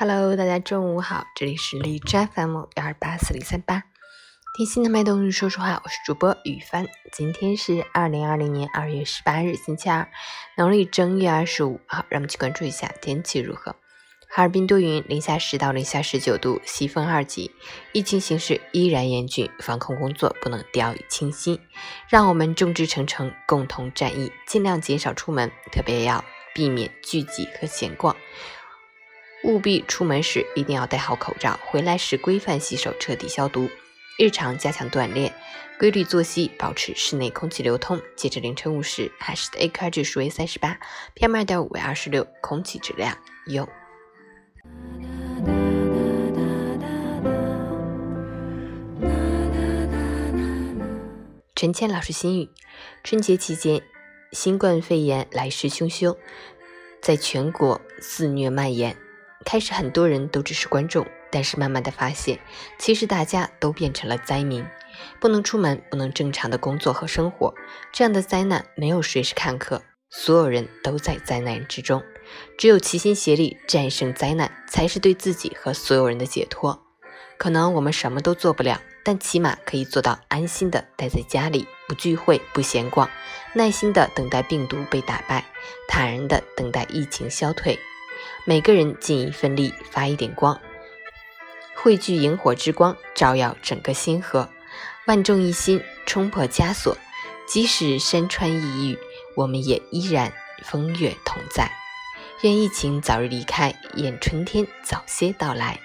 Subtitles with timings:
[0.00, 3.82] Hello，大家中午好，这里是荔枝 FM 幺二八四零三八，
[4.56, 6.86] 听心的脉动，说说话，我是主播雨帆。
[7.10, 10.08] 今天是二零二零年二月十八日，星期二，
[10.56, 11.80] 农历正月二十五。
[11.88, 13.74] 好，让我们去关注一下天气如何。
[14.30, 17.50] 哈尔滨多云，零下十到零下十九度，西风二级。
[17.90, 21.58] 疫情形势依然严峻，防控工作不能掉以轻心。
[22.08, 26.24] 让我们众志成城，共同战役，尽量减少出门，特别要
[26.54, 28.14] 避免聚集和闲逛。
[29.44, 33.68] 务必出门时一定要戴好口罩，回来时规范洗手，彻底消毒。
[34.18, 35.32] 日常加强锻炼，
[35.78, 38.02] 规律作息，保持室内空气流通。
[38.16, 40.76] 截至凌晨五时，海市的 AQI 指数为三十八
[41.14, 43.68] ，PM 二点五为二十六，空气质量优。
[51.54, 52.50] 陈倩老师心语：
[53.04, 53.80] 春节期间，
[54.32, 56.16] 新冠肺炎来势汹汹，
[57.00, 58.96] 在全国肆虐蔓延。
[59.50, 62.38] 开始很多人都只是观众，但是慢慢的发现，
[62.78, 64.62] 其实大家都变成了灾民，
[65.18, 67.54] 不能出门，不能正常的工作和生活，
[67.90, 72.02] 这样的灾难没有谁是看客，所有人都在灾难之中，
[72.58, 76.82] 只有齐心协力战胜灾难，才是对自己和所有人的解脱。
[77.38, 83.08] 可能我们什么都做不了，但起码可以做到安心的待在家里，不聚会，不闲逛，
[83.54, 85.46] 耐心的等待病毒被打败，
[85.88, 87.78] 坦然的等待疫情消退。
[88.44, 90.60] 每个人尽一份力，发一点光，
[91.74, 94.48] 汇聚萤火之光，照耀整个星河。
[95.06, 96.96] 万众一心，冲破枷锁。
[97.46, 98.98] 即使山川异域，
[99.34, 100.32] 我们也依然
[100.64, 101.70] 风月同在。
[102.42, 105.80] 愿疫情早日离开，愿春天早些到来。